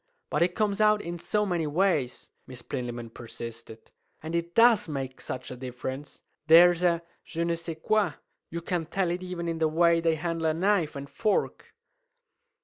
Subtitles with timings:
[0.31, 3.91] "But it comes out in so many ways," Miss Plinlimmon persisted;
[4.23, 6.23] "and it does make such a difference!
[6.47, 8.13] There's a je ne sais quoi.
[8.49, 11.75] You can tell it even in the way they handle a knife and fork!"